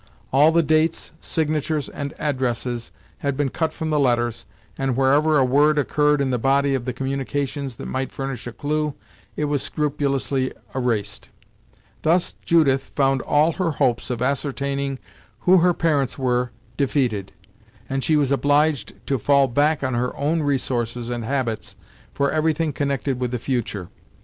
All 0.33 0.51
the 0.51 0.63
dates, 0.63 1.11
signatures, 1.21 1.87
and 1.87 2.15
addresses 2.17 2.91
had 3.19 3.37
been 3.37 3.49
cut 3.49 3.71
from 3.71 3.89
the 3.91 3.99
letters, 3.99 4.45
and 4.75 4.97
wherever 4.97 5.37
a 5.37 5.45
word 5.45 5.77
occurred 5.77 6.21
in 6.21 6.31
the 6.31 6.39
body 6.39 6.73
of 6.73 6.85
the 6.85 6.91
communications 6.91 7.75
that 7.75 7.85
might 7.85 8.11
furnish 8.11 8.47
a 8.47 8.51
clue, 8.51 8.95
it 9.35 9.45
was 9.45 9.61
scrupulously 9.61 10.53
erased. 10.73 11.29
Thus 12.01 12.33
Judith 12.43 12.89
found 12.95 13.21
all 13.21 13.51
her 13.51 13.73
hopes 13.73 14.09
of 14.09 14.23
ascertaining 14.23 14.97
who 15.41 15.59
her 15.59 15.71
parents 15.71 16.17
were 16.17 16.49
defeated, 16.77 17.31
and 17.87 18.03
she 18.03 18.15
was 18.15 18.31
obliged 18.31 18.95
to 19.05 19.19
fall 19.19 19.47
back 19.47 19.83
on 19.83 19.93
her 19.93 20.17
own 20.17 20.41
resources 20.41 21.09
and 21.11 21.25
habits 21.25 21.75
for 22.11 22.31
everything 22.31 22.73
connected 22.73 23.19
with 23.19 23.29
the 23.29 23.37
future. 23.37 23.89